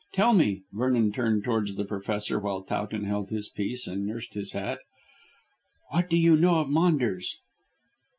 [0.15, 4.53] Tell me," Vernon turned towards the Professor while Towton held his peace and nursed his
[4.53, 4.79] hat,
[5.91, 7.37] "what do you know of Maunders?"